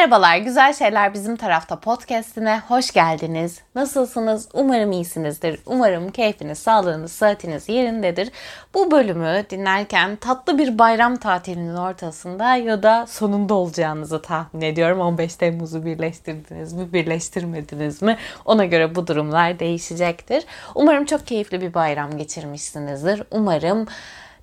[0.00, 3.60] Merhabalar, Güzel Şeyler Bizim Tarafta podcastine hoş geldiniz.
[3.74, 4.48] Nasılsınız?
[4.54, 5.60] Umarım iyisinizdir.
[5.66, 8.30] Umarım keyfiniz, sağlığınız, sıhhatiniz yerindedir.
[8.74, 15.00] Bu bölümü dinlerken tatlı bir bayram tatilinin ortasında ya da sonunda olacağınızı tahmin ediyorum.
[15.00, 18.16] 15 Temmuz'u birleştirdiniz mi, birleştirmediniz mi?
[18.44, 20.44] Ona göre bu durumlar değişecektir.
[20.74, 23.22] Umarım çok keyifli bir bayram geçirmişsinizdir.
[23.30, 23.86] Umarım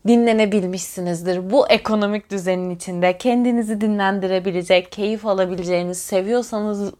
[0.07, 1.49] dinlenebilmişsinizdir.
[1.51, 6.93] Bu ekonomik düzenin içinde kendinizi dinlendirebilecek, keyif alabileceğiniz, seviyorsanız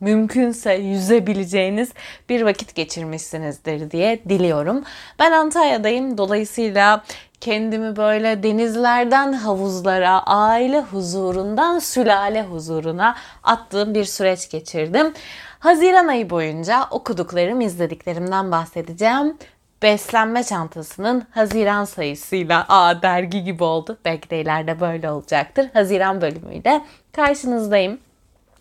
[0.00, 1.92] mümkünse yüzebileceğiniz
[2.28, 4.84] bir vakit geçirmişsinizdir diye diliyorum.
[5.18, 6.18] Ben Antalya'dayım.
[6.18, 7.04] Dolayısıyla
[7.40, 15.12] kendimi böyle denizlerden havuzlara, aile huzurundan sülale huzuruna attığım bir süreç geçirdim.
[15.58, 19.36] Haziran ayı boyunca okuduklarım, izlediklerimden bahsedeceğim
[19.82, 23.98] beslenme çantasının Haziran sayısıyla aa dergi gibi oldu.
[24.04, 25.66] Belki de ileride böyle olacaktır.
[25.72, 27.98] Haziran bölümüyle karşınızdayım.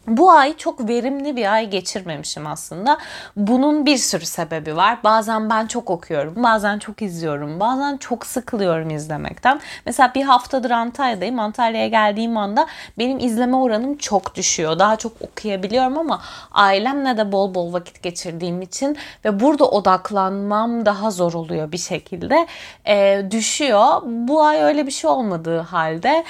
[0.09, 2.97] Bu ay çok verimli bir ay geçirmemişim aslında.
[3.35, 4.99] Bunun bir sürü sebebi var.
[5.03, 9.61] Bazen ben çok okuyorum, bazen çok izliyorum, bazen çok sıkılıyorum izlemekten.
[9.85, 11.39] Mesela bir haftadır Antalya'dayım.
[11.39, 14.79] Antalya'ya geldiğim anda benim izleme oranım çok düşüyor.
[14.79, 21.11] Daha çok okuyabiliyorum ama ailemle de bol bol vakit geçirdiğim için ve burada odaklanmam daha
[21.11, 22.47] zor oluyor bir şekilde.
[22.87, 24.01] E, düşüyor.
[24.05, 26.23] Bu ay öyle bir şey olmadığı halde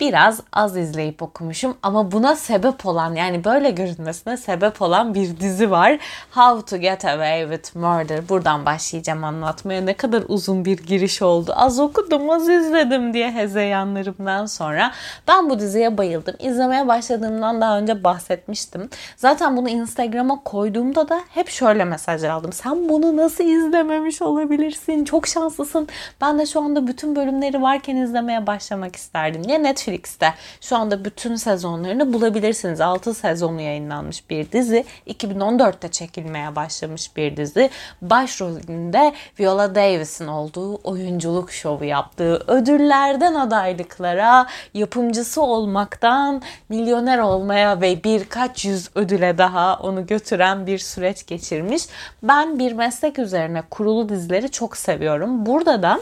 [0.00, 5.70] biraz az izleyip okumuşum ama buna sebep olan yani böyle görünmesine sebep olan bir dizi
[5.70, 5.98] var.
[6.30, 8.28] How to Get Away with Murder.
[8.28, 9.80] Buradan başlayacağım anlatmaya.
[9.80, 11.52] Ne kadar uzun bir giriş oldu.
[11.56, 14.92] Az okudum, az izledim diye hezeyanlarımdan sonra.
[15.28, 16.34] Ben bu diziye bayıldım.
[16.38, 18.90] İzlemeye başladığımdan daha önce bahsetmiştim.
[19.16, 22.52] Zaten bunu Instagram'a koyduğumda da hep şöyle mesajlar aldım.
[22.52, 25.04] Sen bunu nasıl izlememiş olabilirsin?
[25.04, 25.88] Çok şanslısın.
[26.20, 29.42] Ben de şu anda bütün bölümleri varken izlemeye başlamak isterdim.
[29.48, 32.80] Ya Netflix Netflix'te şu anda bütün sezonlarını bulabilirsiniz.
[32.80, 34.84] 6 sezonu yayınlanmış bir dizi.
[35.06, 37.70] 2014'te çekilmeye başlamış bir dizi.
[38.02, 48.64] Başrolünde Viola Davis'in olduğu oyunculuk şovu yaptığı ödüllerden adaylıklara, yapımcısı olmaktan milyoner olmaya ve birkaç
[48.64, 51.82] yüz ödüle daha onu götüren bir süreç geçirmiş.
[52.22, 55.46] Ben bir meslek üzerine kurulu dizileri çok seviyorum.
[55.46, 56.00] Burada da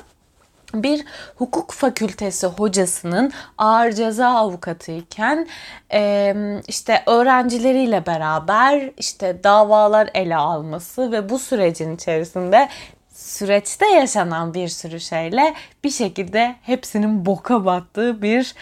[0.83, 1.05] bir
[1.37, 5.49] hukuk fakültesi hocasının ağır ceza avukatıyken
[6.69, 12.69] işte öğrencileriyle beraber işte davalar ele alması ve bu sürecin içerisinde
[13.15, 18.55] süreçte yaşanan bir sürü şeyle bir şekilde hepsinin boka battığı bir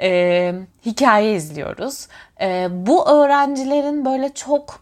[0.00, 0.54] e,
[0.86, 2.08] hikaye izliyoruz.
[2.40, 4.80] E, bu öğrencilerin böyle çok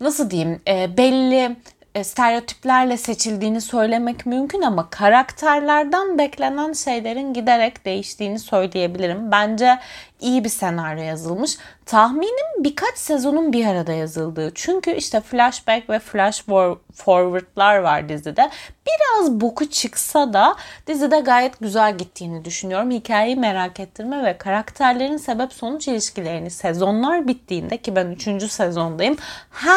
[0.00, 1.56] nasıl diyeyim e, belli
[2.02, 9.30] stereotiplerle seçildiğini söylemek mümkün ama karakterlerden beklenen şeylerin giderek değiştiğini söyleyebilirim.
[9.32, 9.78] Bence
[10.20, 11.58] iyi bir senaryo yazılmış.
[11.86, 14.52] Tahminim birkaç sezonun bir arada yazıldığı.
[14.54, 16.44] Çünkü işte flashback ve flash
[16.94, 18.50] forward'lar var dizide.
[18.86, 22.90] Biraz boku çıksa da dizide gayet güzel gittiğini düşünüyorum.
[22.90, 28.52] Hikayeyi merak ettirme ve karakterlerin sebep sonuç ilişkilerini sezonlar bittiğinde ki ben 3.
[28.52, 29.16] sezondayım.
[29.50, 29.72] Ha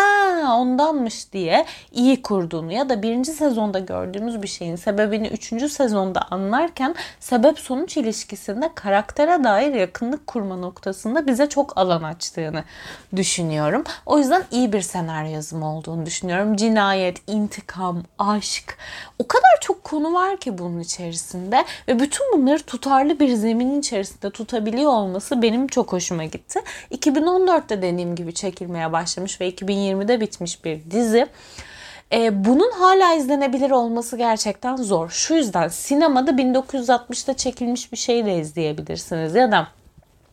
[0.57, 5.71] ondanmış diye iyi kurduğunu ya da birinci sezonda gördüğümüz bir şeyin sebebini 3.
[5.71, 12.63] sezonda anlarken sebep sonuç ilişkisinde karaktere dair yakınlık kurma noktasında bize çok alan açtığını
[13.15, 13.83] düşünüyorum.
[14.05, 16.55] O yüzden iyi bir senaryo yazımı olduğunu düşünüyorum.
[16.55, 18.77] Cinayet, intikam, aşk
[19.19, 24.29] o kadar çok konu var ki bunun içerisinde ve bütün bunları tutarlı bir zeminin içerisinde
[24.29, 26.59] tutabiliyor olması benim çok hoşuma gitti.
[26.91, 31.27] 2014'te dediğim gibi çekilmeye başlamış ve 2020'de bitmiş bir dizi.
[32.13, 35.09] E, bunun hala izlenebilir olması gerçekten zor.
[35.09, 39.67] Şu yüzden sinemada 1960'da çekilmiş bir şey de izleyebilirsiniz ya da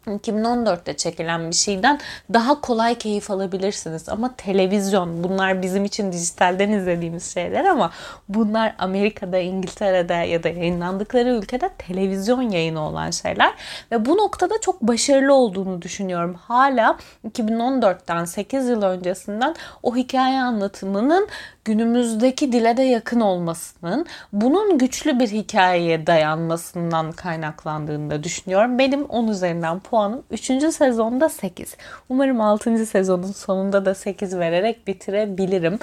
[0.06, 2.00] 2014'te çekilen bir şeyden
[2.33, 4.09] daha kolay keyif alabilirsiniz.
[4.09, 7.91] Ama televizyon bunlar bizim için dijitalden izlediğimiz şeyler ama
[8.28, 13.54] bunlar Amerika'da, İngiltere'de ya da yayınlandıkları ülkede televizyon yayını olan şeyler.
[13.93, 16.34] Ve bu noktada çok başarılı olduğunu düşünüyorum.
[16.34, 21.28] Hala 2014'ten 8 yıl öncesinden o hikaye anlatımının
[21.64, 28.78] günümüzdeki dile de yakın olmasının bunun güçlü bir hikayeye dayanmasından kaynaklandığını da düşünüyorum.
[28.78, 30.44] Benim 10 üzerinden puanım 3.
[30.74, 31.76] sezonda 8.
[32.09, 32.86] Umarım 6.
[32.86, 35.78] sezonun sonunda da 8 vererek bitirebilirim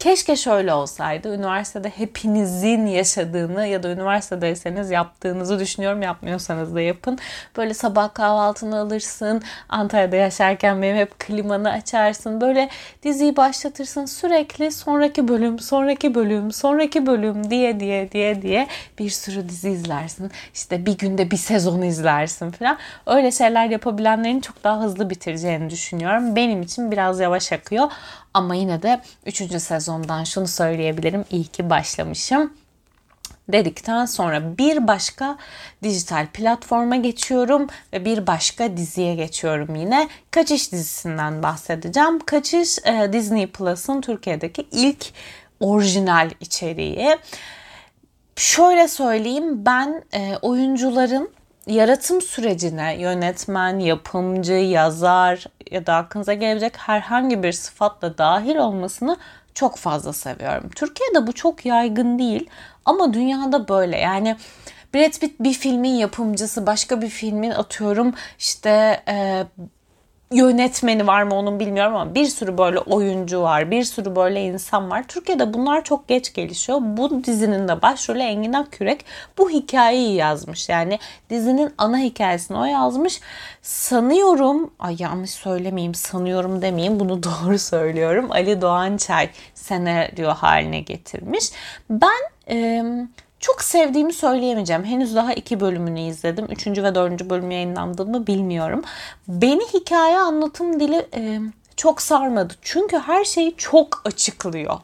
[0.00, 1.34] Keşke şöyle olsaydı.
[1.34, 6.02] Üniversitede hepinizin yaşadığını ya da üniversitedeyseniz yaptığınızı düşünüyorum.
[6.02, 7.18] Yapmıyorsanız da yapın.
[7.56, 9.42] Böyle sabah kahvaltını alırsın.
[9.68, 12.40] Antalya'da yaşarken benim hep klimanı açarsın.
[12.40, 12.68] Böyle
[13.02, 14.04] diziyi başlatırsın.
[14.04, 18.66] Sürekli sonraki bölüm, sonraki bölüm, sonraki bölüm diye diye diye diye
[18.98, 20.30] bir sürü dizi izlersin.
[20.54, 22.78] İşte bir günde bir sezon izlersin falan.
[23.06, 26.36] Öyle şeyler yapabilenlerin çok daha hızlı bitireceğini düşünüyorum.
[26.36, 27.90] Benim için biraz yavaş akıyor.
[28.34, 29.62] Ama yine de 3.
[29.62, 31.24] sezondan şunu söyleyebilirim.
[31.30, 32.52] İyi ki başlamışım
[33.52, 35.38] dedikten sonra bir başka
[35.82, 40.08] dijital platforma geçiyorum ve bir başka diziye geçiyorum yine.
[40.30, 42.18] Kaçış dizisinden bahsedeceğim.
[42.18, 45.06] Kaçış e, Disney Plus'ın Türkiye'deki ilk
[45.60, 47.16] orijinal içeriği.
[48.36, 51.30] Şöyle söyleyeyim ben e, oyuncuların
[51.66, 59.16] yaratım sürecine yönetmen, yapımcı, yazar ya da aklınıza gelebilecek herhangi bir sıfatla dahil olmasını
[59.54, 60.70] çok fazla seviyorum.
[60.74, 62.50] Türkiye'de bu çok yaygın değil
[62.84, 63.98] ama dünyada böyle.
[63.98, 64.36] Yani
[64.94, 69.44] Brad Pitt bir filmin yapımcısı, başka bir filmin atıyorum işte e,
[70.32, 74.90] yönetmeni var mı onun bilmiyorum ama bir sürü böyle oyuncu var, bir sürü böyle insan
[74.90, 75.04] var.
[75.08, 76.78] Türkiye'de bunlar çok geç gelişiyor.
[76.82, 79.04] Bu dizinin de başrolü Engin Akkürek
[79.38, 80.68] bu hikayeyi yazmış.
[80.68, 80.98] Yani
[81.30, 83.20] dizinin ana hikayesini o yazmış.
[83.62, 88.30] Sanıyorum, ay yanlış söylemeyeyim, sanıyorum demeyeyim bunu doğru söylüyorum.
[88.30, 91.50] Ali Doğançay senaryo haline getirmiş.
[91.90, 92.30] Ben...
[92.50, 92.84] E,
[93.40, 94.84] çok sevdiğimi söyleyemeyeceğim.
[94.84, 96.44] Henüz daha iki bölümünü izledim.
[96.44, 98.82] Üçüncü ve dördüncü bölüm yayınlandığını bilmiyorum.
[99.28, 101.40] Beni hikaye anlatım dili e,
[101.76, 102.54] çok sarmadı.
[102.62, 104.78] Çünkü her şeyi çok açıklıyor.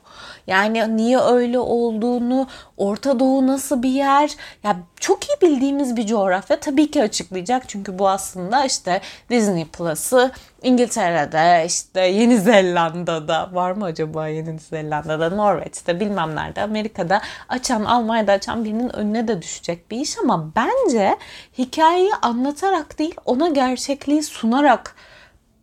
[0.46, 2.46] Yani niye öyle olduğunu,
[2.76, 4.30] Orta Doğu nasıl bir yer?
[4.64, 7.68] Ya çok iyi bildiğimiz bir coğrafya tabii ki açıklayacak.
[7.68, 9.00] Çünkü bu aslında işte
[9.30, 10.30] Disney Plus'ı
[10.62, 18.32] İngiltere'de, işte Yeni Zelanda'da var mı acaba Yeni Zelanda'da, Norveç'te, bilmem nerede, Amerika'da açan, Almanya'da
[18.32, 21.16] açan birinin önüne de düşecek bir iş ama bence
[21.58, 24.94] hikayeyi anlatarak değil, ona gerçekliği sunarak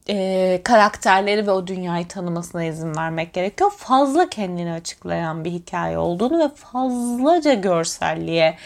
[0.09, 3.71] e, karakterleri ve o dünyayı tanımasına izin vermek gerekiyor.
[3.77, 8.57] Fazla kendini açıklayan bir hikaye olduğunu ve fazlaca görselliğe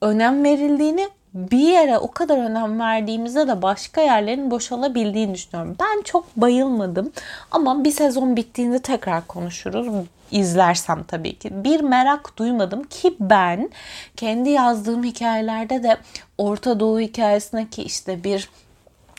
[0.00, 5.76] önem verildiğini bir yere o kadar önem verdiğimizde de başka yerlerin boşalabildiğini düşünüyorum.
[5.80, 7.12] Ben çok bayılmadım
[7.50, 9.86] ama bir sezon bittiğinde tekrar konuşuruz.
[10.30, 11.64] İzlersem tabii ki.
[11.64, 13.70] Bir merak duymadım ki ben
[14.16, 15.96] kendi yazdığım hikayelerde de
[16.38, 18.48] Orta Doğu hikayesindeki işte bir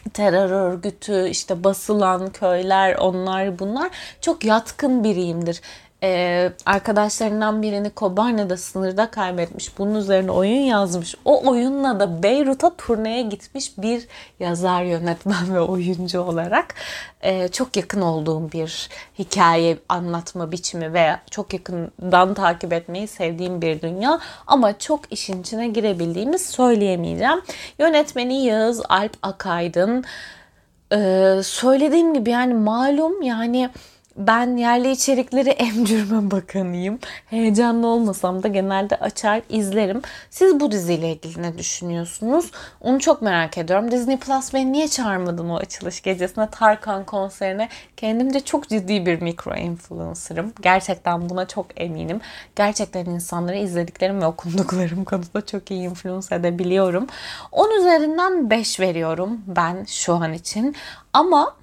[0.10, 3.90] terör örgütü, işte basılan köyler, onlar bunlar
[4.22, 5.62] çok yatkın biriyimdir
[6.04, 9.78] e, arkadaşlarından birini Kobani'de sınırda kaybetmiş.
[9.78, 11.16] Bunun üzerine oyun yazmış.
[11.26, 14.08] O oyunla da Beyrut'a turneye gitmiş bir
[14.40, 16.76] yazar, yönetmen ve oyuncu olarak
[17.22, 18.90] e, çok yakın olduğum bir
[19.20, 24.20] hikaye anlatma biçimi veya çok yakından takip etmeyi sevdiğim bir dünya.
[24.48, 27.42] Ama çok işin içine girebildiğimi söyleyemeyeceğim.
[27.80, 30.06] Yönetmeni Yağız Alp Akaydın.
[30.94, 33.70] Ee, söylediğim gibi yani malum yani
[34.18, 37.00] ben yerli içerikleri emcürme bakanıyım.
[37.30, 40.02] Heyecanlı olmasam da genelde açar izlerim.
[40.30, 42.52] Siz bu diziyle ilgili ne düşünüyorsunuz?
[42.82, 43.92] Onu çok merak ediyorum.
[43.92, 47.70] Disney Plus beni niye çağırmadın o açılış gecesine Tarkan konserine?
[47.98, 50.54] Kendimce çok ciddi bir mikro influencer'ım.
[50.62, 52.22] Gerçekten buna çok eminim.
[52.56, 57.08] Gerçekten insanları izlediklerim ve okunduklarım konusunda çok iyi influence edebiliyorum.
[57.52, 60.76] 10 üzerinden 5 veriyorum ben şu an için.
[61.14, 61.56] Ama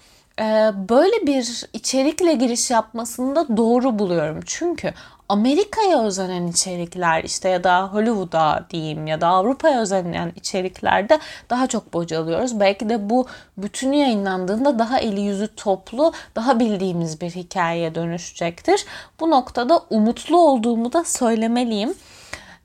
[0.89, 4.41] böyle bir içerikle giriş yapmasını da doğru buluyorum.
[4.47, 4.95] Çünkü
[5.29, 11.19] Amerika'ya özenen içerikler işte ya da Hollywood'a diyeyim ya da Avrupa'ya özenen içeriklerde
[11.51, 12.61] daha çok bocalıyoruz.
[12.61, 13.27] Belki de bu
[13.59, 18.87] bütün yayınlandığında daha eli yüzü toplu, daha bildiğimiz bir hikayeye dönüşecektir.
[19.21, 21.95] Bu noktada umutlu olduğumu da söylemeliyim.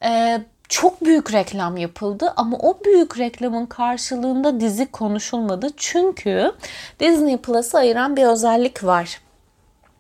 [0.04, 5.68] Ee, çok büyük reklam yapıldı ama o büyük reklamın karşılığında dizi konuşulmadı.
[5.78, 6.52] Çünkü
[7.00, 9.22] Disney Plus'ı ayıran bir özellik var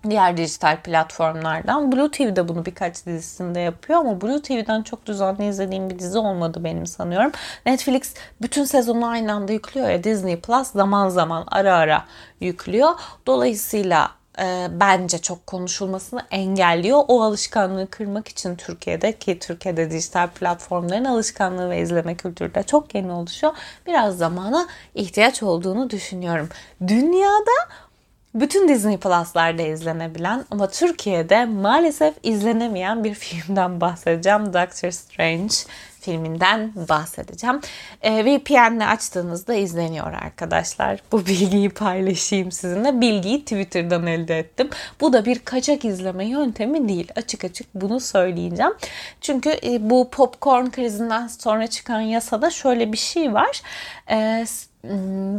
[0.10, 1.92] diğer dijital platformlardan.
[1.92, 6.18] Blue TV de bunu birkaç dizisinde yapıyor ama Blue TV'den çok düzenli izlediğim bir dizi
[6.18, 7.32] olmadı benim sanıyorum.
[7.66, 12.06] Netflix bütün sezonu aynı anda yüklüyor ya Disney Plus zaman zaman ara ara
[12.40, 12.90] yüklüyor.
[13.28, 17.04] Dolayısıyla e, bence çok konuşulmasını engelliyor.
[17.08, 22.96] O alışkanlığı kırmak için Türkiye'de ki Türkiye'de dijital platformların alışkanlığı ve izleme kültürü de çok
[22.96, 23.54] yeni oluşuyor.
[23.88, 26.50] Biraz zamana ihtiyaç olduğunu düşünüyorum.
[26.88, 27.52] Dünyada
[28.36, 34.46] bütün Disney Plus'larda izlenebilen ama Türkiye'de maalesef izlenemeyen bir filmden bahsedeceğim.
[34.54, 35.56] Doctor Strange
[36.02, 37.62] filminden bahsedeceğim.
[38.02, 41.00] E, VPN'le açtığınızda izleniyor arkadaşlar.
[41.12, 43.02] Bu bilgiyi paylaşayım sizinle.
[43.02, 44.70] Bilgiyi Twitter'dan elde ettim.
[45.02, 47.12] Bu da bir kaçak izleme yöntemi değil.
[47.16, 48.74] Açık açık bunu söyleyeceğim.
[49.22, 53.62] Çünkü e, bu popcorn krizinden sonra çıkan yasada şöyle bir şey var.
[54.10, 54.46] E,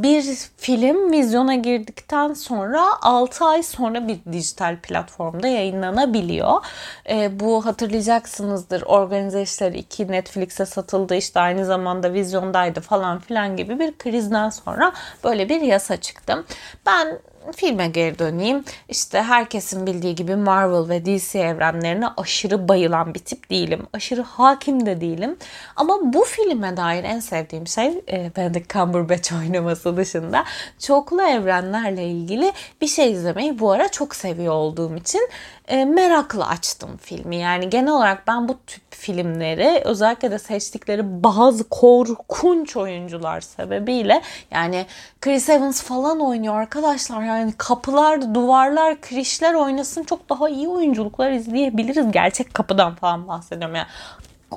[0.03, 0.23] bir
[0.57, 6.65] film vizyona girdikten sonra 6 ay sonra bir dijital platformda yayınlanabiliyor.
[7.09, 13.79] E, bu hatırlayacaksınızdır Organize İşler 2 Netflix'e satıldı işte aynı zamanda vizyondaydı falan filan gibi
[13.79, 14.93] bir krizden sonra
[15.25, 16.45] böyle bir yasa çıktı.
[16.87, 17.19] Ben
[17.57, 18.65] filme geri döneyim.
[18.89, 23.87] İşte herkesin bildiği gibi Marvel ve DC evrenlerine aşırı bayılan bir tip değilim.
[23.93, 25.37] Aşırı hakim de değilim.
[25.77, 30.45] Ama bu filme dair en sevdiğim şey e, Benedict Cumberbatch oynaması dışında
[30.79, 35.29] çoklu evrenlerle ilgili bir şey izlemeyi bu ara çok seviyor olduğum için
[35.71, 37.37] e, merakla açtım filmi.
[37.37, 44.87] Yani genel olarak ben bu tip filmleri özellikle de seçtikleri bazı korkunç oyuncular sebebiyle yani
[45.21, 47.23] Chris Evans falan oynuyor arkadaşlar.
[47.23, 52.13] Yani kapılar, duvarlar, krişler oynasın çok daha iyi oyunculuklar izleyebiliriz.
[52.13, 53.77] Gerçek kapıdan falan bahsediyorum.
[53.77, 53.89] Yani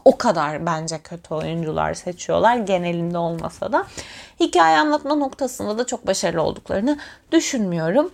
[0.06, 3.86] o kadar bence kötü oyuncular seçiyorlar genelinde olmasa da.
[4.40, 7.00] Hikaye anlatma noktasında da çok başarılı olduklarını
[7.32, 8.12] düşünmüyorum.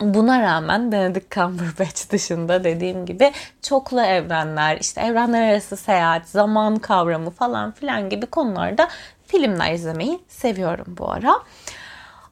[0.00, 7.30] Buna rağmen Benedict Cumberbatch dışında dediğim gibi çoklu evrenler, işte evrenler arası seyahat, zaman kavramı
[7.30, 8.88] falan filan gibi konularda
[9.26, 11.42] filmler izlemeyi seviyorum bu ara.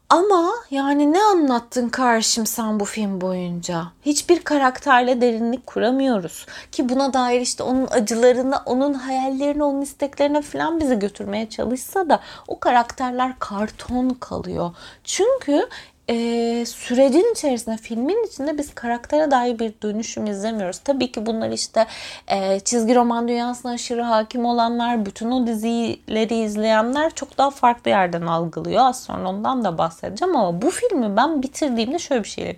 [0.08, 3.84] Ama yani ne anlattın karşım sen bu film boyunca?
[4.02, 6.46] Hiçbir karakterle derinlik kuramıyoruz.
[6.72, 12.20] Ki buna dair işte onun acılarına, onun hayallerine, onun isteklerine falan bizi götürmeye çalışsa da
[12.48, 14.74] o karakterler karton kalıyor.
[15.04, 15.68] Çünkü
[16.10, 20.78] e, sürecin içerisinde filmin içinde biz karaktere dair bir dönüşüm izlemiyoruz.
[20.78, 21.86] Tabii ki bunlar işte
[22.28, 28.22] e, çizgi roman dünyasına aşırı hakim olanlar, bütün o dizileri izleyenler çok daha farklı yerden
[28.22, 28.84] algılıyor.
[28.84, 32.56] Az sonra ondan da bahsedeceğim ama bu filmi ben bitirdiğimde şöyle bir şeyle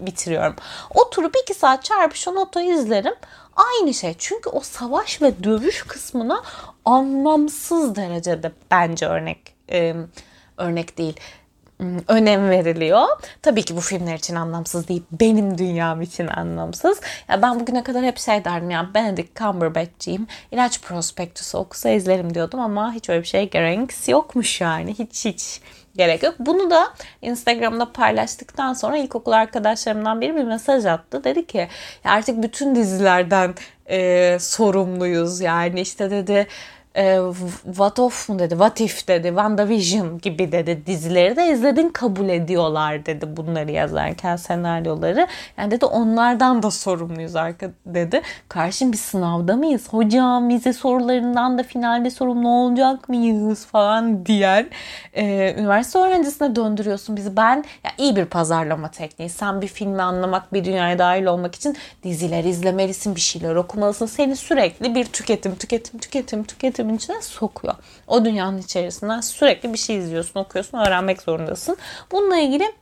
[0.00, 0.56] bitiriyorum.
[0.94, 3.14] Oturup iki saat çarpışan otoyu izlerim.
[3.56, 4.14] Aynı şey.
[4.18, 6.42] Çünkü o savaş ve dövüş kısmına
[6.84, 9.94] anlamsız derecede bence örnek e,
[10.58, 11.20] örnek değil
[12.08, 13.06] önem veriliyor.
[13.42, 15.02] Tabii ki bu filmler için anlamsız değil.
[15.12, 17.00] Benim dünyam için anlamsız.
[17.28, 20.26] Ya ben bugüne kadar hep şey derdim ya Benedict Cumberbatch'ciyim.
[20.52, 24.94] İlaç prospektüsü okusa izlerim diyordum ama hiç öyle bir şey gerek yokmuş yani.
[24.98, 25.60] Hiç hiç
[25.96, 26.34] gerek yok.
[26.38, 26.88] Bunu da
[27.22, 31.24] Instagram'da paylaştıktan sonra ilkokul arkadaşlarımdan biri bir mesaj attı.
[31.24, 31.68] Dedi ki
[32.04, 33.54] artık bütün dizilerden
[33.90, 35.40] e, sorumluyuz.
[35.40, 36.46] Yani işte dedi
[36.96, 37.18] e,
[37.64, 43.06] What Of mu dedi, What If dedi, WandaVision gibi dedi dizileri de izledin kabul ediyorlar
[43.06, 45.26] dedi bunları yazarken senaryoları.
[45.56, 48.22] Yani dedi onlardan da sorumluyuz arka dedi.
[48.48, 49.88] Karşım bir sınavda mıyız?
[49.92, 54.68] Hocam vize sorularından da finalde sorumlu olacak mıyız falan diyen
[55.12, 57.36] e, üniversite öğrencisine döndürüyorsun bizi.
[57.36, 59.30] Ben ya iyi bir pazarlama tekniği.
[59.30, 64.06] Sen bir filmi anlamak, bir dünyaya dahil olmak için diziler izlemelisin, bir şeyler okumalısın.
[64.06, 67.74] Seni sürekli bir tüketim, tüketim, tüketim, tüketim sistemin içine sokuyor.
[68.06, 71.76] O dünyanın içerisinden sürekli bir şey izliyorsun, okuyorsun, öğrenmek zorundasın.
[72.12, 72.72] Bununla ilgili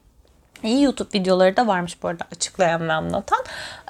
[0.63, 3.39] İyi YouTube videoları da varmış bu arada açıklayan ve anlatan.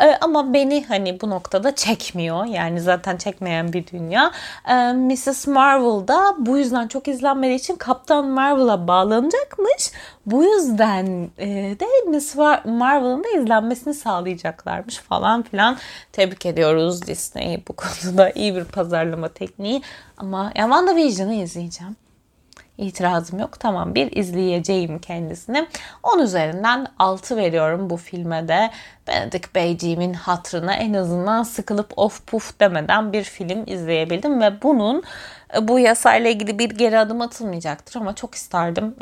[0.00, 2.44] Ee, ama beni hani bu noktada çekmiyor.
[2.44, 4.30] Yani zaten çekmeyen bir dünya.
[4.68, 5.46] Ee, Mrs.
[5.46, 9.92] Marvel da bu yüzden çok izlenmediği için Kaptan Marvel'a bağlanacakmış.
[10.26, 11.46] Bu yüzden e,
[11.80, 15.76] de Miss Marvel'ın da izlenmesini sağlayacaklarmış falan filan.
[16.12, 18.30] Tebrik ediyoruz Disney'i bu konuda.
[18.30, 19.82] iyi bir pazarlama tekniği.
[20.18, 21.96] Ama ya WandaVision'ı izleyeceğim
[22.78, 23.60] itirazım yok.
[23.60, 25.66] Tamam bir izleyeceğim kendisini.
[26.02, 28.70] 10 üzerinden 6 veriyorum bu filme de.
[29.08, 35.02] Benedict Beyciğimin hatrına en azından sıkılıp of puf demeden bir film izleyebildim ve bunun
[35.56, 38.94] e, bu yasayla ilgili bir geri adım atılmayacaktır ama çok isterdim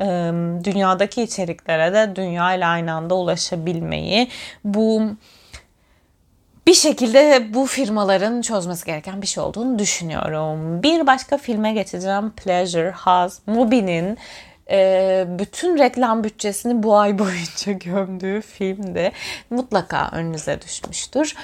[0.65, 4.29] dünyadaki içeriklere de dünya ile aynı anda ulaşabilmeyi.
[4.65, 5.03] Bu
[6.67, 10.83] bir şekilde bu firmaların çözmesi gereken bir şey olduğunu düşünüyorum.
[10.83, 12.31] Bir başka filme geçeceğim.
[12.31, 13.39] Pleasure Has.
[13.47, 14.19] Mubi'nin
[14.71, 19.13] e, bütün reklam bütçesini bu ay boyunca gömdüğü filmde
[19.51, 21.35] mutlaka önünüze düşmüştür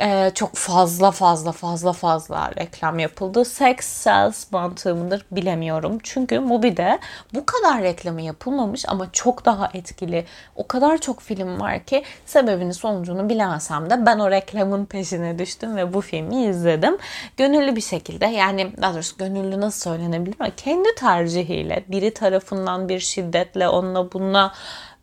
[0.00, 3.44] e, çok fazla fazla fazla fazla reklam yapıldı.
[3.44, 5.98] Sex sells mantığı mıdır bilemiyorum.
[6.02, 6.98] Çünkü Mubi'de
[7.34, 10.24] bu kadar reklamı yapılmamış ama çok daha etkili.
[10.56, 15.76] O kadar çok film var ki sebebini sonucunu bilemesem de ben o reklamın peşine düştüm
[15.76, 16.98] ve bu filmi izledim.
[17.36, 22.98] Gönüllü bir şekilde yani daha doğrusu gönüllü nasıl söylenebilir ama kendi tercihiyle biri tarafından bir
[22.98, 24.52] şiddetle onunla bununla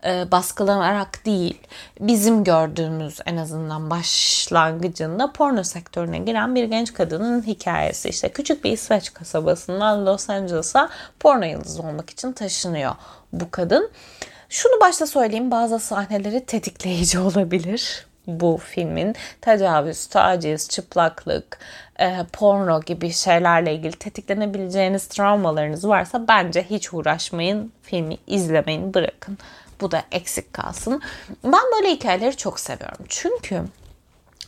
[0.06, 1.60] e, baskılanarak değil,
[2.00, 8.10] bizim gördüğümüz en azından başlangıcında porno sektörüne giren bir genç kadının hikayesi.
[8.10, 10.90] İşte küçük bir İsveç kasabasından Los Angeles'a
[11.20, 12.96] porno yıldızı olmak için taşınıyor
[13.34, 13.92] bu kadın.
[14.50, 21.60] Şunu başta söyleyeyim bazı sahneleri tetikleyici olabilir bu filmin tecavüz, taciz, çıplaklık,
[22.00, 27.72] e, porno gibi şeylerle ilgili tetiklenebileceğiniz travmalarınız varsa bence hiç uğraşmayın.
[27.82, 29.38] Filmi izlemeyin, bırakın.
[29.82, 31.02] Bu da eksik kalsın.
[31.44, 33.06] Ben böyle hikayeleri çok seviyorum.
[33.10, 33.64] Çünkü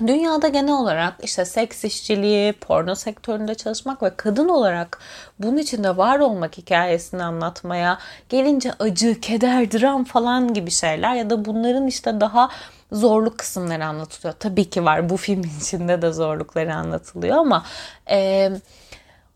[0.07, 4.99] Dünyada genel olarak işte seks işçiliği, porno sektöründe çalışmak ve kadın olarak
[5.39, 11.45] bunun içinde var olmak hikayesini anlatmaya gelince acı, keder, dram falan gibi şeyler ya da
[11.45, 12.49] bunların işte daha
[12.91, 14.33] zorluk kısımları anlatılıyor.
[14.39, 17.65] Tabii ki var bu filmin içinde de zorlukları anlatılıyor ama
[18.09, 18.49] e,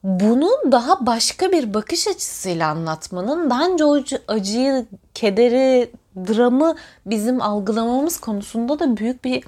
[0.05, 8.79] bunu daha başka bir bakış açısıyla anlatmanın bence o acıyı, kederi, dramı bizim algılamamız konusunda
[8.79, 9.43] da büyük bir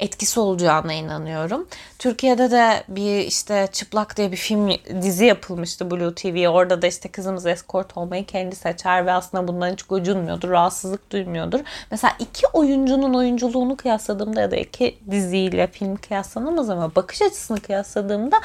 [0.00, 1.68] etkisi olacağına inanıyorum.
[1.98, 4.70] Türkiye'de de bir işte Çıplak diye bir film
[5.02, 6.48] dizi yapılmıştı Blue TV.
[6.48, 11.60] Orada da işte kızımız eskort olmayı kendi seçer ve aslında bundan hiç gocunmuyordur, rahatsızlık duymuyordur.
[11.90, 18.40] Mesela iki oyuncunun oyunculuğunu kıyasladığımda ya da iki diziyle film kıyaslanamaz ama bakış açısını kıyasladığımda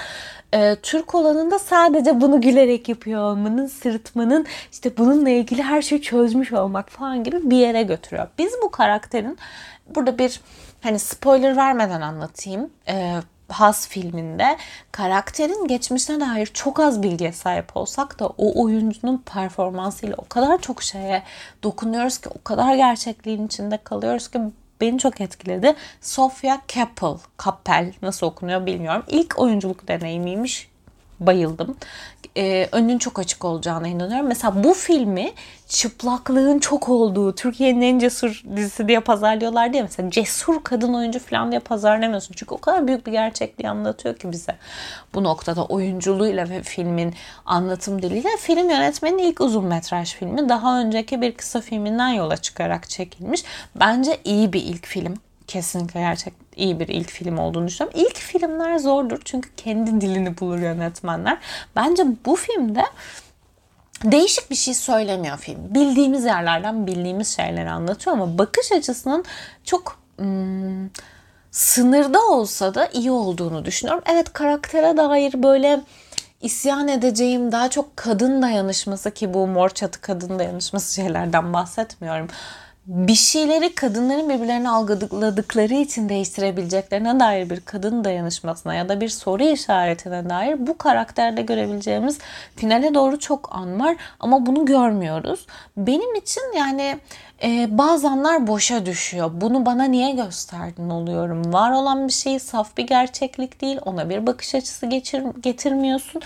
[0.53, 6.53] e, Türk olanında sadece bunu gülerek yapıyor olmanın, sırıtmanın, işte bununla ilgili her şeyi çözmüş
[6.53, 8.27] olmak falan gibi bir yere götürüyor.
[8.38, 9.38] Biz bu karakterin
[9.96, 10.41] burada bir
[10.82, 12.70] hani spoiler vermeden anlatayım.
[12.88, 13.15] Ee,
[13.50, 14.58] Has filminde
[14.91, 20.84] karakterin geçmişine dair çok az bilgiye sahip olsak da o oyuncunun performansıyla o kadar çok
[20.84, 21.24] şeye
[21.63, 24.39] dokunuyoruz ki o kadar gerçekliğin içinde kalıyoruz ki
[24.81, 25.75] beni çok etkiledi.
[26.01, 29.03] Sofia Kappel, Kappel nasıl okunuyor bilmiyorum.
[29.07, 30.69] İlk oyunculuk deneyimiymiş.
[31.19, 31.77] Bayıldım
[32.39, 34.27] e, önünün çok açık olacağına inanıyorum.
[34.27, 35.31] Mesela bu filmi
[35.67, 41.51] çıplaklığın çok olduğu, Türkiye'nin en cesur dizisi diye pazarlıyorlar diye mesela cesur kadın oyuncu falan
[41.51, 42.34] diye pazarlamıyorsun.
[42.38, 44.55] Çünkü o kadar büyük bir gerçekliği anlatıyor ki bize.
[45.13, 47.13] Bu noktada oyunculuğuyla ve filmin
[47.46, 50.50] anlatım diliyle film yönetmenin ilk uzun metraj filmi.
[50.50, 53.43] Daha önceki bir kısa filminden yola çıkarak çekilmiş.
[53.75, 55.13] Bence iyi bir ilk film
[55.50, 58.01] kesinlikle gerçek iyi bir ilk film olduğunu düşünüyorum.
[58.01, 61.38] İlk filmler zordur çünkü kendi dilini bulur yönetmenler.
[61.75, 62.84] Bence bu filmde
[64.03, 65.74] değişik bir şey söylemiyor film.
[65.74, 69.25] Bildiğimiz yerlerden bildiğimiz şeyleri anlatıyor ama bakış açısının
[69.63, 70.89] çok hmm,
[71.51, 74.03] sınırda olsa da iyi olduğunu düşünüyorum.
[74.08, 75.82] Evet karaktere dair böyle
[76.41, 82.27] isyan edeceğim daha çok kadın dayanışması ki bu mor çatı kadın dayanışması şeylerden bahsetmiyorum
[82.89, 89.44] bir şeyleri kadınların birbirlerini algıladıkları için değiştirebileceklerine dair bir kadın dayanışmasına ya da bir soru
[89.44, 92.18] işaretine dair bu karakterde görebileceğimiz
[92.55, 95.46] finale doğru çok an var ama bunu görmüyoruz.
[95.77, 96.98] Benim için yani
[97.44, 98.07] e, bazı
[98.48, 99.31] boşa düşüyor.
[99.33, 101.53] Bunu bana niye gösterdin oluyorum.
[101.53, 103.79] Var olan bir şey saf bir gerçeklik değil.
[103.85, 106.22] Ona bir bakış açısı geçir, getirmiyorsun.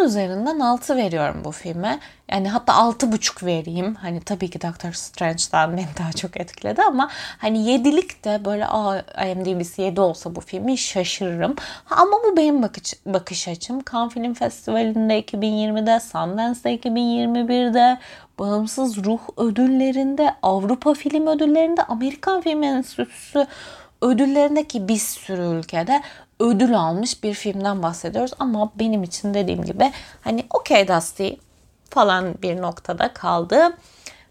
[0.00, 1.98] 10 üzerinden 6 veriyorum bu filme.
[2.30, 3.94] Yani hatta 6,5 vereyim.
[3.94, 8.98] Hani tabii ki Doctor Strange'dan beni daha çok etkiledi ama hani 7'lik de böyle Aa,
[9.26, 11.54] IMDb'si 7 olsa bu filmi şaşırırım.
[11.90, 13.82] Ama bu benim bakış, bakış açım.
[13.92, 17.98] Cannes Film Festivali'nde 2020'de, Sundance'da 2021'de,
[18.38, 23.46] Bağımsız Ruh Ödülleri'nde, Avrupa Film Ödülleri'nde, Amerikan Film Enstitüsü
[24.02, 26.02] ödüllerindeki bir sürü ülkede
[26.40, 28.32] ödül almış bir filmden bahsediyoruz.
[28.38, 31.28] Ama benim için dediğim gibi hani okey Dusty
[31.90, 33.76] falan bir noktada kaldı.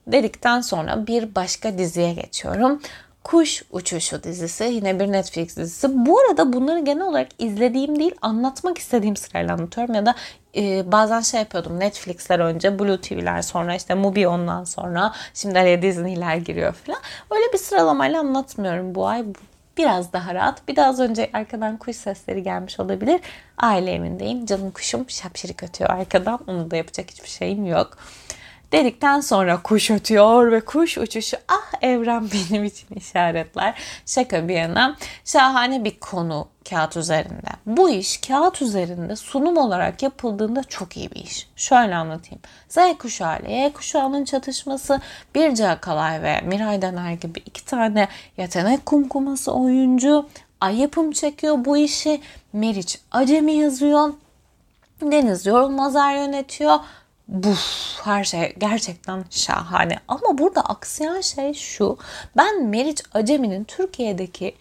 [0.07, 2.81] Dedikten sonra bir başka diziye geçiyorum.
[3.23, 6.05] Kuş Uçuşu dizisi yine bir Netflix dizisi.
[6.05, 10.15] Bu arada bunları genel olarak izlediğim değil anlatmak istediğim sırayla anlatıyorum ya da
[10.55, 15.81] e, bazen şey yapıyordum Netflix'ler önce Blue TV'ler sonra işte Mubi ondan sonra şimdi araya
[15.81, 16.99] Disney'ler giriyor falan.
[17.31, 19.25] Öyle bir sıralamayla anlatmıyorum bu ay
[19.77, 20.67] biraz daha rahat.
[20.67, 23.21] Bir de az önce arkadan kuş sesleri gelmiş olabilir.
[23.57, 24.45] Aile evindeyim.
[24.45, 26.39] Canım kuşum şapşirik ötüyor arkadan.
[26.47, 27.97] Onu da yapacak hiçbir şeyim yok.
[28.73, 33.81] Dedikten sonra kuş ötüyor ve kuş uçuşu ah evren benim için işaretler.
[34.05, 37.49] Şaka bir yana şahane bir konu kağıt üzerinde.
[37.65, 41.47] Bu iş kağıt üzerinde sunum olarak yapıldığında çok iyi bir iş.
[41.55, 42.41] Şöyle anlatayım.
[42.69, 45.01] Z kuşağı ile Y kuşağının çatışması
[45.36, 48.07] Birce Akalay ve Miray Dener gibi iki tane
[48.38, 50.29] yetenek kumkuması oyuncu
[50.62, 52.21] ay yapım çekiyor bu işi.
[52.53, 54.13] Meriç Acemi yazıyor.
[55.01, 56.79] Deniz Yorulmazer yönetiyor
[57.27, 59.99] buf her şey gerçekten şahane.
[60.07, 61.97] Ama burada aksayan şey şu.
[62.38, 64.55] Ben Meriç Acemi'nin Türkiye'deki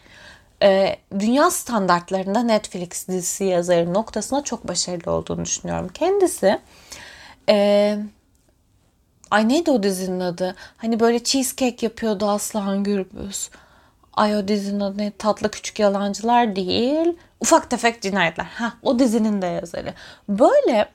[0.62, 5.88] e, dünya standartlarında Netflix dizisi yazarı noktasına çok başarılı olduğunu düşünüyorum.
[5.88, 6.60] Kendisi
[7.48, 7.98] e,
[9.32, 10.54] Ay neydi o dizinin adı?
[10.76, 13.50] Hani böyle cheesecake yapıyordu Aslan Gürbüz.
[14.14, 15.10] Ay o dizinin adı ne?
[15.10, 17.16] Tatlı Küçük Yalancılar değil.
[17.40, 18.44] Ufak Tefek Cinayetler.
[18.44, 19.94] Ha, o dizinin de yazarı.
[20.28, 20.88] Böyle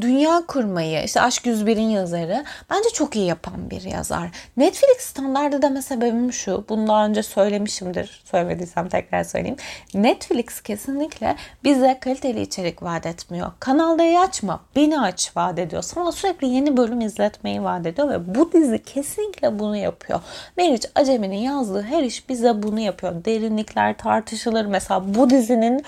[0.00, 4.30] Dünya Kurmayı, işte Aşk 101'in yazarı bence çok iyi yapan bir yazar.
[4.56, 6.64] Netflix standardı deme sebebim şu.
[6.68, 8.22] Bunu daha önce söylemişimdir.
[8.24, 9.56] Söylemediysem tekrar söyleyeyim.
[9.94, 13.52] Netflix kesinlikle bize kaliteli içerik vaat etmiyor.
[13.60, 15.82] Kanalda açma, beni aç vaat ediyor.
[15.82, 20.20] Sana sürekli yeni bölüm izletmeyi vaat ediyor ve bu dizi kesinlikle bunu yapıyor.
[20.56, 23.24] Meriç Acemi'nin yazdığı her iş bize bunu yapıyor.
[23.24, 24.66] Derinlikler tartışılır.
[24.66, 25.84] Mesela bu dizinin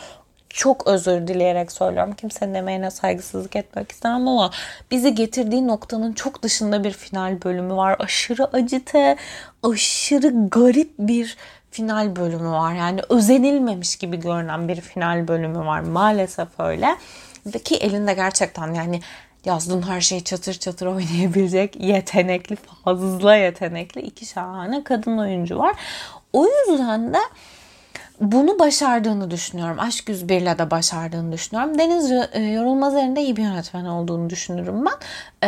[0.54, 2.12] çok özür dileyerek söylüyorum.
[2.12, 4.50] Kimsenin emeğine saygısızlık etmek istemem ama
[4.90, 7.96] bizi getirdiği noktanın çok dışında bir final bölümü var.
[7.98, 9.16] Aşırı acite,
[9.62, 11.36] aşırı garip bir
[11.70, 12.74] final bölümü var.
[12.74, 15.80] Yani özenilmemiş gibi görünen bir final bölümü var.
[15.80, 16.96] Maalesef öyle.
[17.64, 19.00] Ki elinde gerçekten yani
[19.44, 25.76] yazdığın her şeyi çatır çatır oynayabilecek yetenekli, fazla yetenekli iki şahane kadın oyuncu var.
[26.32, 27.18] O yüzden de
[28.20, 29.80] bunu başardığını düşünüyorum.
[29.80, 31.78] Aşk 101'le de başardığını düşünüyorum.
[31.78, 34.94] Deniz e, Yorulmazer'in de iyi bir yönetmen olduğunu düşünürüm ben.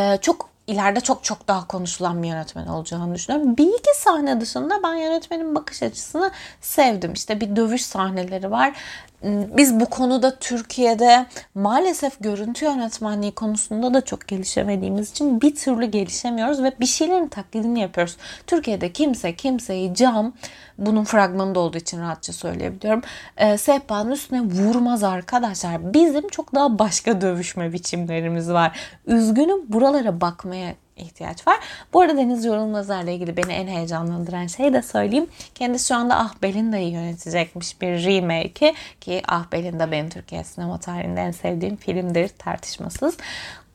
[0.00, 3.56] Ee, çok ileride çok çok daha konuşulan bir yönetmen olacağını düşünüyorum.
[3.56, 7.12] Bir iki sahne dışında ben yönetmenin bakış açısını sevdim.
[7.12, 8.76] İşte bir dövüş sahneleri var.
[9.22, 16.62] Biz bu konuda Türkiye'de maalesef görüntü yönetmenliği konusunda da çok gelişemediğimiz için bir türlü gelişemiyoruz
[16.62, 18.16] ve bir şeylerin taklidini yapıyoruz.
[18.46, 20.32] Türkiye'de kimse kimseyi cam
[20.78, 23.02] bunun fragmanında olduğu için rahatça söyleyebiliyorum.
[23.36, 25.94] E, sehpanın üstüne vurmaz arkadaşlar.
[25.94, 28.78] Bizim çok daha başka dövüşme biçimlerimiz var.
[29.06, 31.56] Üzgünüm buralara bakmaya ihtiyaç var.
[31.92, 35.26] Bu arada Deniz Yorulmazlar'la ilgili beni en heyecanlandıran şey de söyleyeyim.
[35.54, 41.20] Kendisi şu anda Ah Belinda'yı yönetecekmiş bir remake ki Ah Belinda benim Türkiye sinema tarihinde
[41.20, 43.16] en sevdiğim filmdir tartışmasız.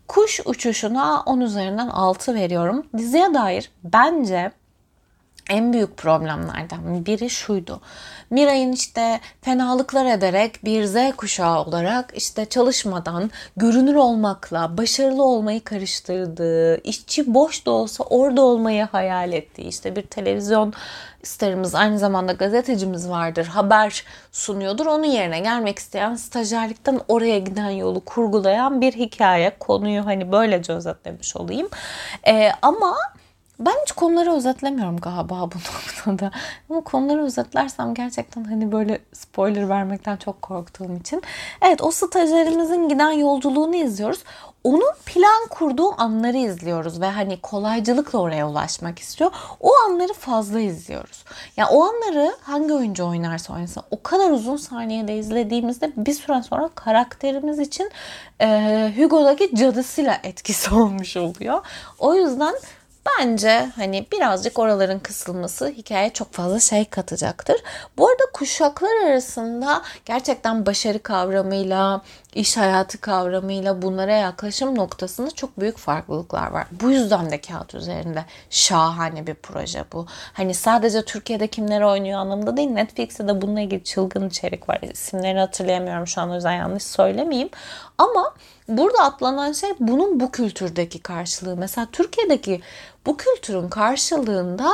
[0.07, 2.86] Kuş uçuşuna 10 üzerinden 6 veriyorum.
[2.97, 4.51] Diziye dair bence
[5.49, 7.82] en büyük problemlerden biri şuydu.
[8.30, 16.82] Miray'ın işte fenalıklar ederek bir Z kuşağı olarak işte çalışmadan görünür olmakla başarılı olmayı karıştırdığı,
[16.84, 20.73] işçi boş da olsa orada olmayı hayal ettiği, işte bir televizyon
[21.23, 24.86] starımız aynı zamanda gazetecimiz vardır, haber sunuyordur.
[24.86, 29.51] Onun yerine gelmek isteyen stajyerlikten oraya giden yolu kurgulayan bir hikaye.
[29.60, 31.69] Konuyu hani böylece özetlemiş olayım.
[32.27, 32.95] Ee, ama
[33.65, 35.56] ben hiç konuları özetlemiyorum galiba bu
[36.08, 36.32] noktada.
[36.69, 41.21] Ama konuları özetlersem gerçekten hani böyle spoiler vermekten çok korktuğum için.
[41.62, 44.24] Evet o stajyerimizin giden yolculuğunu izliyoruz.
[44.63, 49.32] Onun plan kurduğu anları izliyoruz ve hani kolaycılıkla oraya ulaşmak istiyor.
[49.60, 51.24] O anları fazla izliyoruz.
[51.58, 56.69] Yani o anları hangi oyuncu oynarsa oynasın o kadar uzun saniyede izlediğimizde bir süre sonra
[56.76, 57.91] karakterimiz için
[58.41, 61.65] e, Hugo'daki cadısıyla etkisi olmuş oluyor.
[62.00, 62.56] O yüzden
[63.06, 67.56] Bence hani birazcık oraların kısılması hikaye çok fazla şey katacaktır.
[67.98, 72.02] Bu arada kuşaklar arasında gerçekten başarı kavramıyla,
[72.36, 76.67] iş hayatı kavramıyla bunlara yaklaşım noktasında çok büyük farklılıklar var.
[76.72, 80.06] Bu yüzden de kağıt üzerinde şahane bir proje bu.
[80.34, 82.70] Hani sadece Türkiye'de kimler oynuyor anlamında değil.
[82.70, 84.80] Netflix'te de bununla ilgili çılgın içerik var.
[84.82, 87.50] İsimlerini hatırlayamıyorum şu an o yüzden yanlış söylemeyeyim.
[87.98, 88.34] Ama
[88.67, 91.56] burada atlanan şey bunun bu kültürdeki karşılığı.
[91.56, 92.62] Mesela Türkiye'deki
[93.06, 94.72] bu kültürün karşılığında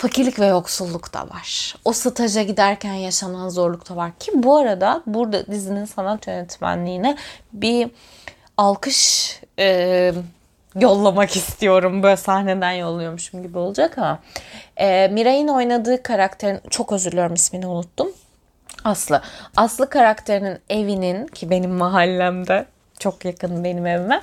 [0.00, 1.74] fakirlik ve yoksulluk da var.
[1.84, 7.16] O staja giderken yaşanan zorluk da var ki bu arada burada dizinin sanat yönetmenliğine
[7.52, 7.90] bir
[8.56, 10.12] alkış e,
[10.80, 12.02] yollamak istiyorum.
[12.02, 14.18] Böyle sahneden yolluyormuşum gibi olacak ama.
[14.76, 18.08] E, Miray'ın oynadığı karakterin çok özür diliyorum ismini unuttum.
[18.84, 19.22] Aslı.
[19.56, 22.66] Aslı karakterinin evinin ki benim mahallemde
[23.00, 24.20] çok yakın benim evime.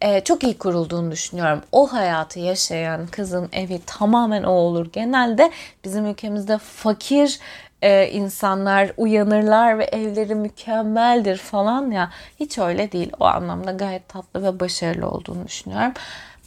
[0.00, 1.62] Ee, çok iyi kurulduğunu düşünüyorum.
[1.72, 4.92] O hayatı yaşayan kızın evi tamamen o olur.
[4.92, 5.50] Genelde
[5.84, 7.38] bizim ülkemizde fakir
[7.82, 12.10] e, insanlar uyanırlar ve evleri mükemmeldir falan ya.
[12.40, 13.12] Hiç öyle değil.
[13.20, 15.92] O anlamda gayet tatlı ve başarılı olduğunu düşünüyorum.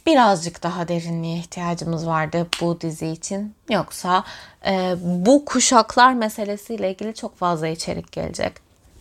[0.06, 3.54] Birazcık daha derinliğe ihtiyacımız vardı bu dizi için.
[3.70, 4.24] Yoksa
[4.66, 8.52] e, bu kuşaklar meselesiyle ilgili çok fazla içerik gelecek.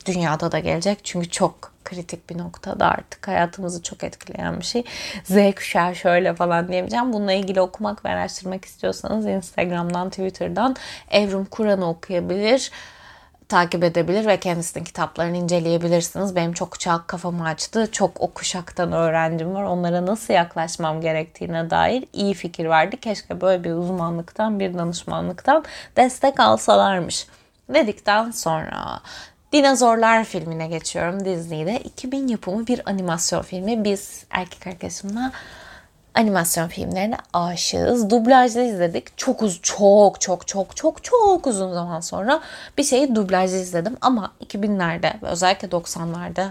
[0.05, 4.83] Dünyada da gelecek çünkü çok kritik bir noktada artık hayatımızı çok etkileyen bir şey.
[5.23, 7.13] Z kuşağı şöyle falan diyemeyeceğim.
[7.13, 10.75] Bununla ilgili okumak ve araştırmak istiyorsanız Instagram'dan, Twitter'dan
[11.11, 12.71] Evrim Kur'an'ı okuyabilir
[13.53, 16.35] takip edebilir ve kendisinin kitaplarını inceleyebilirsiniz.
[16.35, 17.91] Benim çok çok kafamı açtı.
[17.91, 19.63] Çok o kuşaktan öğrencim var.
[19.63, 22.97] Onlara nasıl yaklaşmam gerektiğine dair iyi fikir verdi.
[22.97, 25.63] Keşke böyle bir uzmanlıktan, bir danışmanlıktan
[25.97, 27.27] destek alsalarmış
[27.69, 28.99] dedikten sonra
[29.53, 31.79] Dinozorlar filmine geçiyorum Disney'de.
[31.79, 33.83] 2000 yapımı bir animasyon filmi.
[33.83, 35.31] Biz erkek arkadaşımla
[36.13, 38.09] animasyon filmlerine aşığız.
[38.09, 39.17] Dublajda izledik.
[39.17, 42.41] Çok uz çok çok çok çok çok uzun zaman sonra
[42.77, 46.49] bir şeyi dublajda izledim ama 2000'lerde ve özellikle 90'larda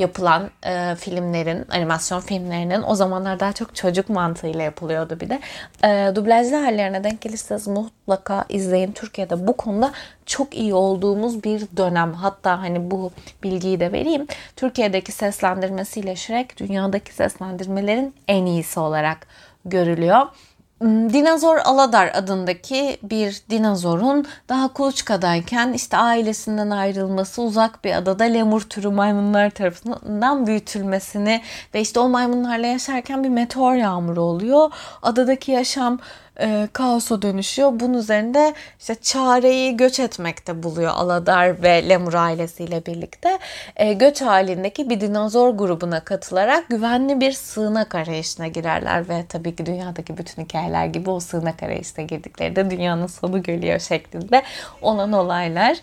[0.00, 5.40] yapılan e, filmlerin, animasyon filmlerinin o zamanlar daha çok çocuk mantığıyla yapılıyordu bir de.
[5.84, 8.92] E, dublajlı hallerine denk gelirseniz mutlaka izleyin.
[8.92, 9.92] Türkiye'de bu konuda
[10.26, 12.12] çok iyi olduğumuz bir dönem.
[12.12, 13.10] Hatta hani bu
[13.42, 14.26] bilgiyi de vereyim.
[14.56, 19.26] Türkiye'deki seslendirmesiyle Shrek dünyadaki seslendirmelerin en iyisi olarak
[19.64, 20.26] görülüyor.
[20.80, 28.60] Hmm, dinozor Aladar adındaki bir dinozorun daha kuluçkadayken işte ailesinden ayrılması uzak bir adada lemur
[28.60, 31.42] türü maymunlar tarafından büyütülmesini
[31.74, 34.70] ve işte o maymunlarla yaşarken bir meteor yağmuru oluyor.
[35.02, 35.98] Adadaki yaşam
[36.40, 37.80] e, kaosa dönüşüyor.
[37.80, 43.38] Bunun üzerinde işte çareyi göç etmekte buluyor Aladar ve Lemur ailesiyle birlikte.
[43.76, 49.66] E, göç halindeki bir dinozor grubuna katılarak güvenli bir sığınak arayışına girerler ve tabii ki
[49.66, 54.42] dünyadaki bütün hikayeler gibi o sığınak arayışına girdikleri de dünyanın sonu geliyor şeklinde
[54.82, 55.76] olan olaylar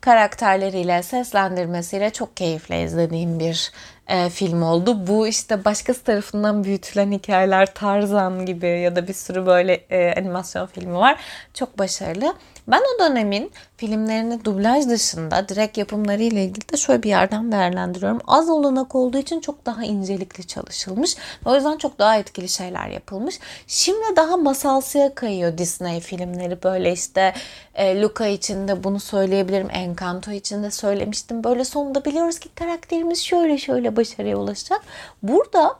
[0.00, 3.72] karakterleriyle, seslendirmesiyle çok keyifle izlediğim bir
[4.08, 5.06] e, film oldu.
[5.06, 10.66] Bu işte başkası tarafından büyütülen hikayeler Tarzan gibi ya da bir sürü böyle e, animasyon
[10.66, 11.20] filmi var.
[11.54, 12.34] Çok başarılı.
[12.68, 18.20] Ben o dönemin filmlerini dublaj dışında direkt yapımları ile ilgili de şöyle bir yerden değerlendiriyorum.
[18.26, 21.16] Az olanak olduğu için çok daha incelikli çalışılmış.
[21.44, 23.38] O yüzden çok daha etkili şeyler yapılmış.
[23.66, 26.62] Şimdi daha masalsıya kayıyor Disney filmleri.
[26.62, 27.34] Böyle işte
[27.74, 29.68] e, Luca için de bunu söyleyebilirim.
[29.70, 31.44] Encanto için de söylemiştim.
[31.44, 34.80] Böyle sonunda biliyoruz ki karakterimiz şöyle şöyle başarıya ulaşacak.
[35.22, 35.76] Burada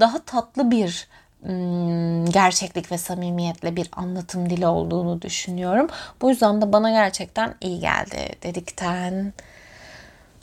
[0.00, 1.08] daha tatlı bir
[2.30, 5.86] gerçeklik ve samimiyetle bir anlatım dili olduğunu düşünüyorum.
[6.22, 9.32] Bu yüzden de bana gerçekten iyi geldi dedikten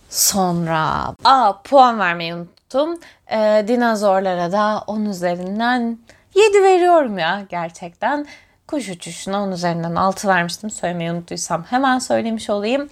[0.09, 1.15] sonra.
[1.23, 2.99] Aa puan vermeyi unuttum.
[3.31, 5.99] Ee, dinozorlara da 10 üzerinden
[6.35, 8.25] 7 veriyorum ya gerçekten.
[8.67, 10.69] Kuş uçuşuna 10 üzerinden 6 vermiştim.
[10.69, 12.89] Söylemeyi unuttuysam hemen söylemiş olayım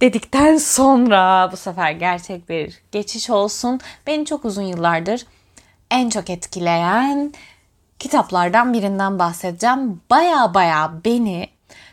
[0.00, 3.80] dedikten sonra bu sefer gerçek bir geçiş olsun.
[4.06, 5.26] Beni çok uzun yıllardır
[5.90, 7.32] en çok etkileyen
[7.98, 10.00] kitaplardan birinden bahsedeceğim.
[10.10, 11.48] Baya baya beni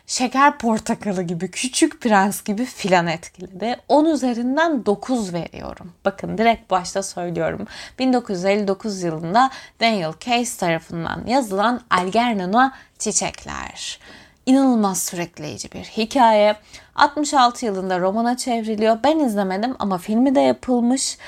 [0.06, 3.76] Şeker Portakalı gibi, Küçük Prens gibi filan etkiledi.
[3.88, 5.92] 10 üzerinden 9 veriyorum.
[6.04, 7.66] Bakın direkt başta söylüyorum.
[7.98, 9.50] 1959 yılında
[9.80, 13.98] Daniel Case tarafından yazılan Algernon'a Çiçekler.
[14.46, 16.56] İnanılmaz sürükleyici bir hikaye.
[16.94, 18.98] 66 yılında romana çevriliyor.
[19.04, 21.18] Ben izlemedim ama filmi de yapılmış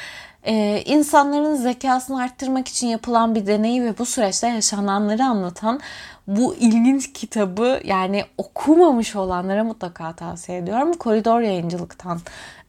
[0.44, 5.80] e, insanların zekasını arttırmak için yapılan bir deney ve bu süreçte yaşananları anlatan
[6.26, 10.92] bu ilginç kitabı yani okumamış olanlara mutlaka tavsiye ediyorum.
[10.92, 12.20] Koridor yayıncılıktan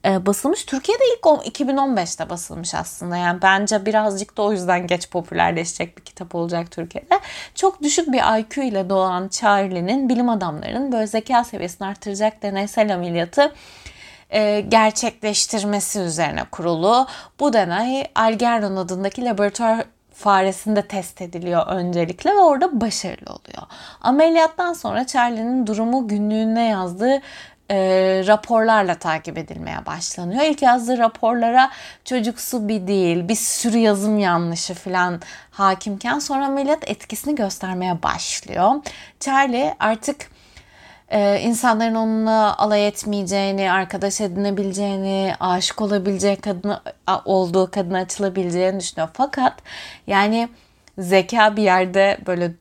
[0.06, 0.66] e, basılmış.
[0.66, 1.26] Türkiye'de ilk
[1.60, 3.18] 2015'te basılmış aslında.
[3.18, 7.20] Yani bence birazcık da o yüzden geç popülerleşecek bir kitap olacak Türkiye'de.
[7.56, 13.52] Çok düşük bir IQ ile doğan Charlie'nin bilim adamlarının böyle zeka seviyesini artıracak deneysel ameliyatı
[14.36, 17.08] e, gerçekleştirmesi üzerine kurulu.
[17.40, 23.64] Bu deney Algernon adındaki laboratuvar faresinde test ediliyor öncelikle ve orada başarılı oluyor.
[24.02, 27.22] Ameliyattan sonra Charlie'nin durumu günlüğüne yazdığı
[27.72, 27.78] e,
[28.28, 30.44] raporlarla takip edilmeye başlanıyor.
[30.44, 31.72] İlk yazdığı raporlara
[32.06, 35.22] çocuksu bir değil, bir sürü yazım yanlışı falan
[35.52, 38.72] hakimken sonra ameliyat etkisini göstermeye başlıyor.
[39.20, 40.30] Charlie artık
[41.10, 46.82] e, insanların onunla alay etmeyeceğini, arkadaş edinebileceğini, aşık olabileceği kadına
[47.26, 49.10] olduğu kadına açılabileceğini düşünüyor.
[49.14, 49.54] Fakat
[50.08, 50.50] yani
[50.98, 52.52] zeka bir yerde böyle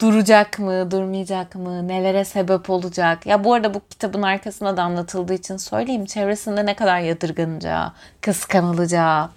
[0.00, 3.26] duracak mı, durmayacak mı, nelere sebep olacak?
[3.26, 6.04] Ya bu arada bu kitabın arkasında da anlatıldığı için söyleyeyim.
[6.04, 9.30] Çevresinde ne kadar yadırgınacağı, kıskanılacağı,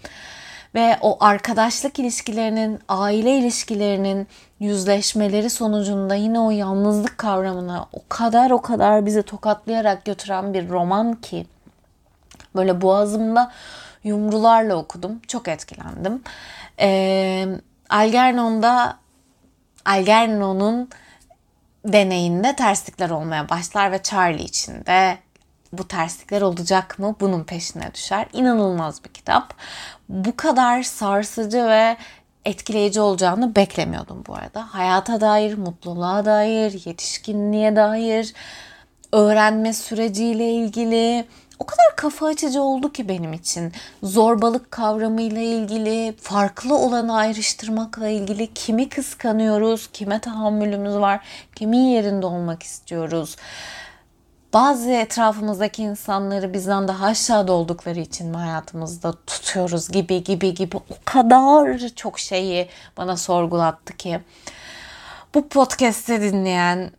[0.78, 4.28] ve o arkadaşlık ilişkilerinin, aile ilişkilerinin
[4.60, 11.14] yüzleşmeleri sonucunda yine o yalnızlık kavramına o kadar o kadar bizi tokatlayarak götüren bir roman
[11.14, 11.46] ki
[12.56, 13.52] böyle boğazımda
[14.04, 15.22] yumrularla okudum.
[15.28, 16.24] Çok etkilendim.
[16.80, 17.48] Ee,
[17.90, 18.98] Algernon'da
[19.86, 20.90] Algernon'un
[21.86, 25.18] deneyinde terslikler olmaya başlar ve Charlie için de
[25.74, 27.16] bu terslikler olacak mı?
[27.20, 28.28] Bunun peşine düşer.
[28.34, 29.54] İnanılmaz bir kitap.
[30.10, 31.98] Bu kadar sarsıcı ve
[32.46, 34.74] etkileyici olacağını beklemiyordum bu arada.
[34.74, 38.34] Hayata dair, mutluluğa dair, yetişkinliğe dair,
[39.14, 41.26] öğrenme süreciyle ilgili
[41.60, 43.74] o kadar kafa açıcı oldu ki benim için.
[44.04, 51.26] Zorbalık kavramıyla ilgili, farklı olanı ayrıştırmakla ilgili kimi kıskanıyoruz, kime tahammülümüz var,
[51.56, 53.36] kimin yerinde olmak istiyoruz
[54.58, 60.96] bazı etrafımızdaki insanları bizden daha aşağıda oldukları için mi hayatımızda tutuyoruz gibi gibi gibi o
[61.06, 64.20] kadar çok şeyi bana sorgulattı ki
[65.36, 66.92] bu podcast'i dinleyen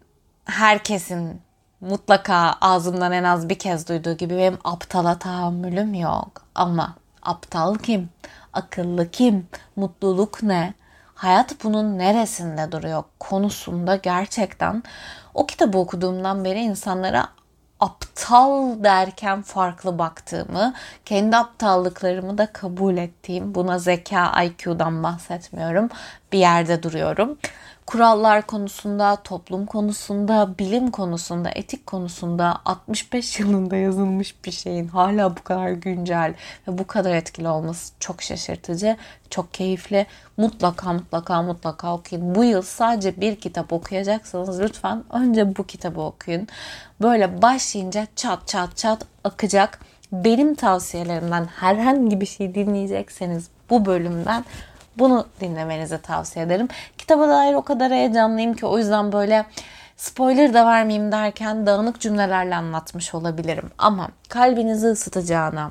[0.44, 1.40] herkesin
[1.80, 6.42] mutlaka ağzımdan en az bir kez duyduğu gibi benim aptala tahammülüm yok.
[6.54, 8.08] Ama aptal kim?
[8.52, 9.46] Akıllı kim?
[9.76, 10.74] Mutluluk ne?
[11.14, 14.82] Hayat bunun neresinde duruyor konusunda gerçekten
[15.34, 17.37] o kitabı okuduğumdan beri insanlara
[17.80, 25.88] aptal derken farklı baktığımı, kendi aptallıklarımı da kabul ettiğim, buna zeka, IQ'dan bahsetmiyorum,
[26.32, 27.38] bir yerde duruyorum
[27.88, 35.42] kurallar konusunda, toplum konusunda, bilim konusunda, etik konusunda 65 yılında yazılmış bir şeyin hala bu
[35.42, 36.34] kadar güncel
[36.68, 38.96] ve bu kadar etkili olması çok şaşırtıcı,
[39.30, 40.06] çok keyifli.
[40.36, 42.34] Mutlaka mutlaka mutlaka okuyun.
[42.34, 46.46] Bu yıl sadece bir kitap okuyacaksanız lütfen önce bu kitabı okuyun.
[47.02, 49.80] Böyle başlayınca çat çat çat akacak.
[50.12, 54.44] Benim tavsiyelerimden herhangi bir şey dinleyecekseniz bu bölümden
[54.98, 56.68] bunu dinlemenizi tavsiye ederim.
[56.98, 59.44] Kitaba dair o kadar heyecanlıyım ki o yüzden böyle
[59.96, 63.70] spoiler da vermeyeyim derken dağınık cümlelerle anlatmış olabilirim.
[63.78, 65.70] Ama kalbinizi ısıtacağına,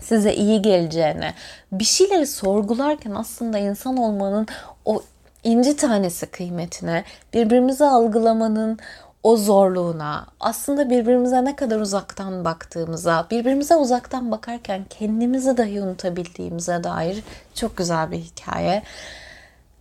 [0.00, 1.34] size iyi geleceğine,
[1.72, 4.46] bir şeyleri sorgularken aslında insan olmanın
[4.84, 5.02] o
[5.44, 7.04] inci tanesi kıymetine,
[7.34, 8.78] birbirimizi algılamanın
[9.26, 17.24] o zorluğuna, aslında birbirimize ne kadar uzaktan baktığımıza, birbirimize uzaktan bakarken kendimizi dahi unutabildiğimize dair
[17.54, 18.82] çok güzel bir hikaye.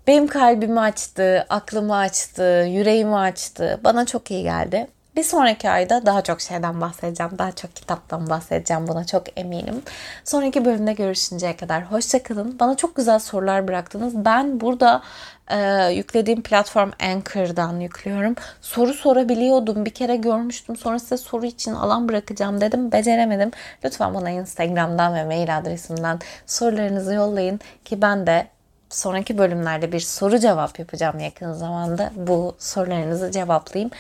[0.08, 3.80] Benim kalbimi açtı, aklımı açtı, yüreğimi açtı.
[3.84, 4.88] Bana çok iyi geldi.
[5.16, 7.32] Bir sonraki ayda daha çok şeyden bahsedeceğim.
[7.38, 8.88] Daha çok kitaptan bahsedeceğim.
[8.88, 9.82] Buna çok eminim.
[10.24, 12.60] Sonraki bölümde görüşünceye kadar hoşçakalın.
[12.60, 14.26] Bana çok güzel sorular bıraktınız.
[14.26, 15.02] Ben burada
[15.48, 18.36] e, yüklediğim platform Anchor'dan yüklüyorum.
[18.62, 19.86] Soru sorabiliyordum.
[19.86, 20.76] Bir kere görmüştüm.
[20.76, 22.92] Sonra size soru için alan bırakacağım dedim.
[22.92, 23.52] Beceremedim.
[23.86, 28.48] Lütfen bana Instagram'dan ve mail adresimden sorularınızı yollayın ki ben de
[28.90, 32.12] sonraki bölümlerde bir soru cevap yapacağım yakın zamanda.
[32.16, 33.92] Bu sorularınızı cevaplayayım.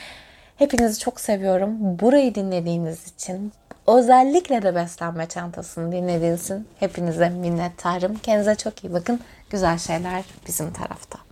[0.58, 2.00] Hepinizi çok seviyorum.
[2.00, 3.54] Burayı dinlediğiniz için
[3.88, 8.18] özellikle de beslenme çantasını dinlediğiniz için hepinize minnettarım.
[8.18, 9.20] Kendinize çok iyi bakın.
[9.50, 11.25] Güzel şeyler bizim tarafta.